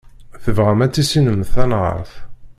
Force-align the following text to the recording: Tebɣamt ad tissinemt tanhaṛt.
Tebɣamt 0.43 0.85
ad 0.85 0.91
tissinemt 0.93 1.49
tanhaṛt. 1.55 2.11